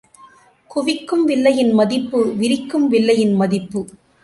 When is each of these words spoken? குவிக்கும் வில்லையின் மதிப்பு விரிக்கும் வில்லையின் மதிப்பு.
குவிக்கும் 0.71 1.25
வில்லையின் 1.25 1.71
மதிப்பு 1.73 2.33
விரிக்கும் 2.35 2.87
வில்லையின் 2.87 3.35
மதிப்பு. 3.35 3.81